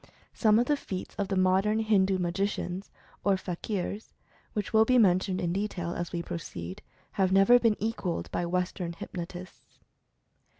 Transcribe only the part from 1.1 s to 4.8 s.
of the modern Hindu magicians, or fakirs, which